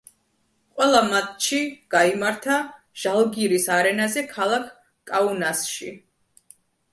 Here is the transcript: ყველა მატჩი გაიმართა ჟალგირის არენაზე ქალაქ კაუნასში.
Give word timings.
ყველა 0.77 1.01
მატჩი 1.09 1.59
გაიმართა 1.95 2.55
ჟალგირის 3.03 3.69
არენაზე 3.77 4.25
ქალაქ 4.33 4.67
კაუნასში. 5.13 5.93